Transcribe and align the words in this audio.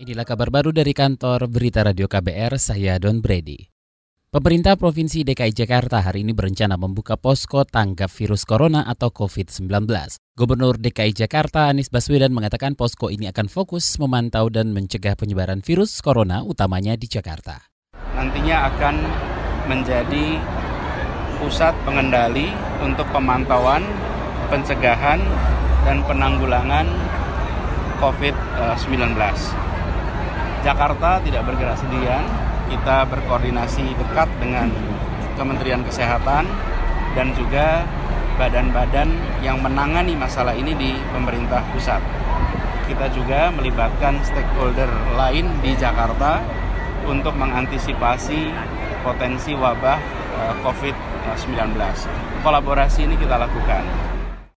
Inilah 0.00 0.24
kabar 0.24 0.48
baru 0.48 0.72
dari 0.72 0.96
kantor 0.96 1.44
Berita 1.52 1.84
Radio 1.84 2.08
KBR, 2.08 2.56
saya 2.56 2.96
Don 2.96 3.20
Brady. 3.20 3.68
Pemerintah 4.32 4.72
Provinsi 4.72 5.28
DKI 5.28 5.52
Jakarta 5.52 6.00
hari 6.00 6.24
ini 6.24 6.32
berencana 6.32 6.80
membuka 6.80 7.20
posko 7.20 7.68
tanggap 7.68 8.08
virus 8.08 8.48
corona 8.48 8.88
atau 8.88 9.12
COVID-19. 9.12 9.68
Gubernur 10.40 10.80
DKI 10.80 11.12
Jakarta 11.12 11.68
Anies 11.68 11.92
Baswedan 11.92 12.32
mengatakan 12.32 12.80
posko 12.80 13.12
ini 13.12 13.28
akan 13.28 13.52
fokus 13.52 14.00
memantau 14.00 14.48
dan 14.48 14.72
mencegah 14.72 15.20
penyebaran 15.20 15.60
virus 15.60 16.00
corona 16.00 16.48
utamanya 16.48 16.96
di 16.96 17.04
Jakarta. 17.04 17.60
Nantinya 18.16 18.72
akan 18.72 19.04
menjadi 19.68 20.40
pusat 21.44 21.76
pengendali 21.84 22.48
untuk 22.80 23.04
pemantauan, 23.12 23.84
pencegahan, 24.48 25.20
dan 25.84 26.00
penanggulangan 26.08 26.88
COVID-19. 28.00 29.68
Jakarta 30.60 31.16
tidak 31.24 31.48
bergerak 31.48 31.80
sendirian, 31.80 32.24
kita 32.68 33.08
berkoordinasi 33.08 33.96
dekat 33.96 34.28
dengan 34.36 34.68
Kementerian 35.34 35.80
Kesehatan 35.80 36.44
dan 37.16 37.32
juga 37.32 37.88
badan-badan 38.36 39.08
yang 39.40 39.60
menangani 39.60 40.16
masalah 40.16 40.52
ini 40.52 40.76
di 40.76 40.92
pemerintah 41.12 41.64
pusat. 41.72 42.00
Kita 42.84 43.08
juga 43.12 43.48
melibatkan 43.52 44.20
stakeholder 44.20 44.88
lain 45.16 45.48
di 45.64 45.72
Jakarta 45.80 46.44
untuk 47.08 47.32
mengantisipasi 47.40 48.52
potensi 49.00 49.56
wabah 49.56 49.98
eh, 50.36 50.54
COVID-19. 50.60 51.72
Kolaborasi 52.44 53.08
ini 53.08 53.16
kita 53.16 53.40
lakukan. 53.40 54.09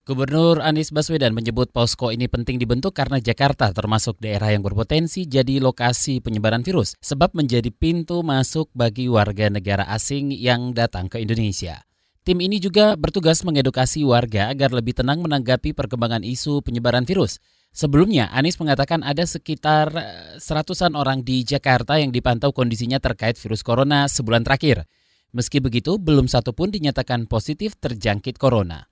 Gubernur 0.04 0.60
Anies 0.60 0.92
Baswedan 0.92 1.32
menyebut 1.32 1.72
posko 1.72 2.12
ini 2.12 2.28
penting 2.28 2.60
dibentuk 2.60 2.92
karena 2.92 3.24
Jakarta 3.24 3.72
termasuk 3.72 4.20
daerah 4.20 4.52
yang 4.52 4.60
berpotensi 4.60 5.24
jadi 5.24 5.64
lokasi 5.64 6.20
penyebaran 6.20 6.60
virus, 6.60 7.00
sebab 7.00 7.32
menjadi 7.32 7.72
pintu 7.72 8.20
masuk 8.20 8.68
bagi 8.76 9.08
warga 9.08 9.48
negara 9.48 9.88
asing 9.88 10.36
yang 10.36 10.76
datang 10.76 11.08
ke 11.08 11.24
Indonesia. 11.24 11.88
Tim 12.28 12.44
ini 12.44 12.60
juga 12.60 13.00
bertugas 13.00 13.48
mengedukasi 13.48 14.04
warga 14.04 14.52
agar 14.52 14.76
lebih 14.76 14.92
tenang 14.92 15.24
menanggapi 15.24 15.72
perkembangan 15.72 16.28
isu 16.28 16.60
penyebaran 16.68 17.08
virus. 17.08 17.40
Sebelumnya, 17.72 18.28
Anies 18.36 18.60
mengatakan 18.60 19.08
ada 19.08 19.24
sekitar 19.24 19.88
eh, 19.96 20.36
seratusan 20.36 21.00
orang 21.00 21.24
di 21.24 21.48
Jakarta 21.48 21.96
yang 21.96 22.12
dipantau 22.12 22.52
kondisinya 22.52 23.00
terkait 23.00 23.40
virus 23.40 23.64
corona 23.64 24.12
sebulan 24.12 24.44
terakhir. 24.44 24.84
Meski 25.32 25.64
begitu, 25.64 25.96
belum 25.96 26.28
satu 26.28 26.52
pun 26.52 26.76
dinyatakan 26.76 27.24
positif 27.32 27.80
terjangkit 27.80 28.36
corona. 28.36 28.92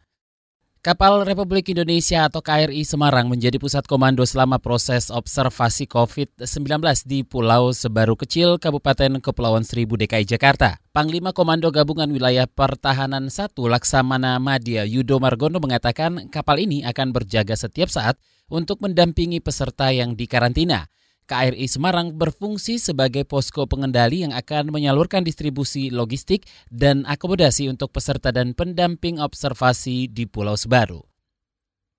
Kapal 0.81 1.21
Republik 1.29 1.69
Indonesia 1.69 2.25
atau 2.25 2.41
KRI 2.41 2.81
Semarang 2.81 3.29
menjadi 3.29 3.61
pusat 3.61 3.85
komando 3.85 4.25
selama 4.25 4.57
proses 4.57 5.13
observasi 5.13 5.85
COVID-19 5.85 6.81
di 7.05 7.21
Pulau 7.21 7.69
Sebaru 7.69 8.17
Kecil, 8.17 8.57
Kabupaten 8.57 9.21
Kepulauan 9.21 9.61
Seribu 9.61 9.93
DKI 9.93 10.25
Jakarta. 10.25 10.81
Panglima 10.89 11.37
Komando 11.37 11.69
Gabungan 11.69 12.09
Wilayah 12.09 12.49
Pertahanan 12.49 13.29
1 13.29 13.53
Laksamana 13.61 14.41
Madya 14.41 14.81
Yudo 14.89 15.21
Margono 15.21 15.61
mengatakan 15.61 16.33
kapal 16.33 16.57
ini 16.57 16.81
akan 16.81 17.13
berjaga 17.13 17.53
setiap 17.53 17.93
saat 17.93 18.17
untuk 18.49 18.81
mendampingi 18.81 19.37
peserta 19.37 19.93
yang 19.93 20.17
dikarantina. 20.17 20.89
KRI 21.31 21.63
Semarang 21.71 22.11
berfungsi 22.11 22.75
sebagai 22.75 23.23
posko 23.23 23.63
pengendali 23.63 24.27
yang 24.27 24.35
akan 24.35 24.67
menyalurkan 24.67 25.23
distribusi 25.23 25.87
logistik 25.87 26.43
dan 26.67 27.07
akomodasi 27.07 27.71
untuk 27.71 27.95
peserta 27.95 28.35
dan 28.35 28.51
pendamping 28.51 29.15
observasi 29.15 30.11
di 30.11 30.27
Pulau 30.27 30.59
Sebaru. 30.59 30.99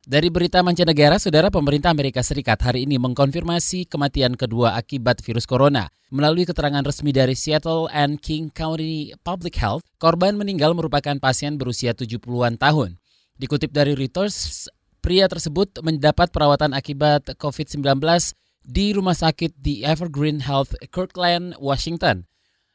Dari 0.05 0.29
berita 0.29 0.61
mancanegara, 0.61 1.17
saudara 1.17 1.49
pemerintah 1.49 1.89
Amerika 1.89 2.21
Serikat 2.21 2.61
hari 2.61 2.85
ini 2.85 3.01
mengkonfirmasi 3.01 3.89
kematian 3.89 4.37
kedua 4.37 4.77
akibat 4.77 5.25
virus 5.25 5.49
corona. 5.49 5.89
Melalui 6.13 6.45
keterangan 6.45 6.85
resmi 6.85 7.15
dari 7.17 7.33
Seattle 7.33 7.89
and 7.89 8.21
King 8.21 8.53
County 8.53 9.17
Public 9.25 9.57
Health, 9.57 9.87
korban 9.97 10.37
meninggal 10.37 10.77
merupakan 10.77 11.17
pasien 11.17 11.57
berusia 11.57 11.97
70-an 11.97 12.61
tahun. 12.61 13.01
Dikutip 13.41 13.73
dari 13.73 13.97
Reuters, 13.97 14.69
pria 15.01 15.25
tersebut 15.25 15.81
mendapat 15.81 16.29
perawatan 16.29 16.77
akibat 16.77 17.33
COVID-19 17.41 17.81
di 18.63 18.95
rumah 18.95 19.15
sakit 19.15 19.59
di 19.59 19.83
Evergreen 19.83 20.43
Health, 20.43 20.75
Kirkland, 20.91 21.59
Washington. 21.59 22.27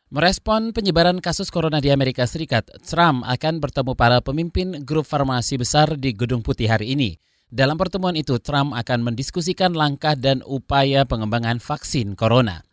Merespon 0.08 0.72
penyebaran 0.72 1.20
kasus 1.20 1.52
corona 1.52 1.84
di 1.84 1.92
Amerika 1.92 2.24
Serikat, 2.24 2.64
Trump 2.88 3.28
akan 3.28 3.60
bertemu 3.60 3.92
para 3.92 4.24
pemimpin 4.24 4.88
grup 4.88 5.04
farmasi 5.04 5.60
besar 5.60 6.00
di 6.00 6.16
Gedung 6.16 6.40
Putih 6.40 6.72
hari 6.72 6.96
ini. 6.96 7.20
Dalam 7.48 7.76
pertemuan 7.76 8.16
itu, 8.16 8.40
Trump 8.40 8.72
akan 8.72 9.04
mendiskusikan 9.04 9.76
langkah 9.76 10.16
dan 10.16 10.44
upaya 10.48 11.04
pengembangan 11.04 11.60
vaksin 11.60 12.16
corona. 12.16 12.64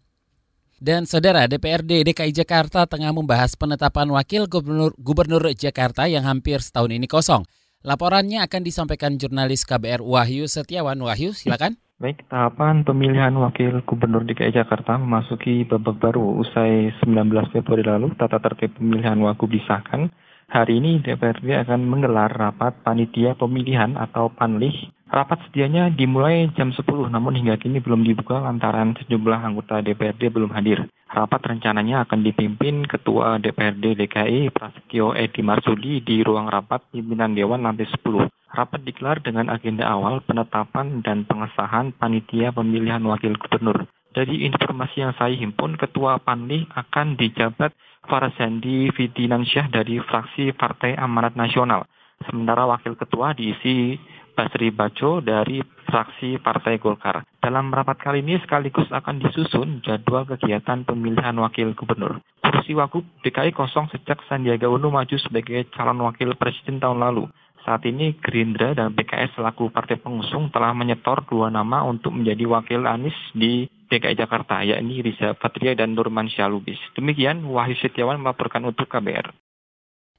Dan 0.79 1.07
saudara 1.07 1.47
DPRD 1.47 2.07
DKI 2.07 2.35
Jakarta 2.35 2.85
tengah 2.85 3.15
membahas 3.15 3.55
penetapan 3.55 4.11
wakil 4.11 4.51
gubernur, 4.51 4.95
gubernur 4.99 5.43
Jakarta 5.55 6.11
yang 6.11 6.27
hampir 6.27 6.59
setahun 6.59 6.91
ini 6.91 7.07
kosong. 7.07 7.47
Laporannya 7.87 8.43
akan 8.47 8.61
disampaikan 8.63 9.15
jurnalis 9.15 9.63
KBR 9.63 10.03
Wahyu 10.03 10.45
Setiawan. 10.51 10.99
Wahyu, 10.99 11.33
silakan. 11.33 11.79
Baik, 12.04 12.28
tahapan 12.28 12.84
pemilihan 12.84 13.32
wakil 13.32 13.81
gubernur 13.81 14.28
DKI 14.28 14.53
Jakarta 14.53 15.00
memasuki 15.00 15.65
babak 15.65 15.97
baru 15.97 16.37
usai 16.37 16.92
19 17.00 17.32
Februari 17.48 17.81
lalu 17.81 18.12
tata 18.20 18.37
tertib 18.44 18.76
pemilihan 18.76 19.16
wagub 19.25 19.48
disahkan. 19.48 20.12
Hari 20.53 20.84
ini 20.84 21.00
DPRD 21.00 21.65
akan 21.65 21.81
menggelar 21.88 22.28
rapat 22.28 22.76
panitia 22.84 23.32
pemilihan 23.41 23.97
atau 23.97 24.28
panlih. 24.28 24.92
Rapat 25.09 25.48
sedianya 25.48 25.88
dimulai 25.88 26.53
jam 26.53 26.76
10 26.76 26.84
namun 27.09 27.41
hingga 27.41 27.56
kini 27.56 27.81
belum 27.81 28.04
dibuka 28.04 28.36
lantaran 28.36 28.92
sejumlah 29.00 29.41
anggota 29.41 29.81
DPRD 29.81 30.28
belum 30.28 30.53
hadir. 30.53 30.84
Rapat 31.09 31.56
rencananya 31.56 32.04
akan 32.04 32.21
dipimpin 32.21 32.84
Ketua 32.84 33.41
DPRD 33.41 33.97
DKI 34.04 34.53
Prasetyo 34.53 35.16
Edi 35.16 35.41
Marsudi 35.41 36.04
di 36.04 36.21
ruang 36.21 36.53
rapat 36.53 36.84
pimpinan 36.92 37.32
Dewan 37.32 37.65
lantai 37.65 37.88
10. 37.88 38.44
Rapat 38.54 38.87
digelar 38.87 39.19
dengan 39.19 39.50
agenda 39.50 39.82
awal 39.91 40.22
penetapan 40.22 41.03
dan 41.03 41.26
pengesahan 41.26 41.91
panitia 41.98 42.54
pemilihan 42.54 43.03
wakil 43.03 43.34
gubernur. 43.34 43.91
Dari 44.15 44.47
informasi 44.47 45.03
yang 45.03 45.10
saya 45.19 45.34
himpun, 45.34 45.75
Ketua 45.75 46.22
Panli 46.22 46.62
akan 46.70 47.19
dijabat 47.19 47.75
Farasandi 48.06 48.94
Fidinansyah 48.94 49.75
dari 49.75 49.98
fraksi 49.98 50.54
Partai 50.54 50.94
Amanat 50.94 51.34
Nasional. 51.34 51.82
Sementara 52.31 52.62
Wakil 52.70 52.94
Ketua 52.94 53.34
diisi 53.34 53.98
Basri 54.38 54.71
Baco 54.71 55.19
dari 55.19 55.59
fraksi 55.91 56.38
Partai 56.38 56.78
Golkar. 56.78 57.26
Dalam 57.42 57.75
rapat 57.75 57.98
kali 58.03 58.22
ini 58.22 58.38
sekaligus 58.38 58.86
akan 58.91 59.19
disusun 59.19 59.82
jadwal 59.82 60.26
kegiatan 60.31 60.86
pemilihan 60.86 61.34
wakil 61.38 61.75
gubernur. 61.75 62.22
Kursi 62.38 62.75
Wagub 62.75 63.03
DKI 63.26 63.50
kosong 63.50 63.91
sejak 63.91 64.22
Sandiaga 64.31 64.71
Uno 64.71 64.94
maju 64.94 65.16
sebagai 65.19 65.66
calon 65.75 66.03
wakil 66.06 66.34
presiden 66.38 66.78
tahun 66.78 67.03
lalu. 67.03 67.26
Saat 67.65 67.89
ini 67.89 68.13
Gerindra 68.21 68.77
dan 68.77 68.93
PKS 68.93 69.41
selaku 69.41 69.73
partai 69.73 69.97
pengusung 69.97 70.53
telah 70.53 70.77
menyetor 70.77 71.25
dua 71.25 71.49
nama 71.49 71.81
untuk 71.81 72.13
menjadi 72.13 72.45
wakil 72.45 72.85
Anies 72.85 73.17
di 73.33 73.65
DKI 73.89 74.21
Jakarta, 74.21 74.61
yakni 74.61 75.01
Riza 75.01 75.33
Patria 75.33 75.73
dan 75.73 75.97
Nurman 75.97 76.29
Syalubis. 76.29 76.77
Demikian 76.93 77.41
Wahyu 77.49 77.77
Setiawan 77.81 78.21
melaporkan 78.21 78.69
untuk 78.69 78.85
KBR. 78.93 79.33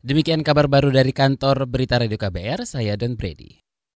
Demikian 0.06 0.46
kabar 0.46 0.70
baru 0.70 0.94
dari 0.94 1.14
kantor 1.14 1.66
Berita 1.70 1.98
Radio 1.98 2.18
KBR, 2.18 2.66
saya 2.66 2.94
Don 2.94 3.18
Brady. 3.18 3.65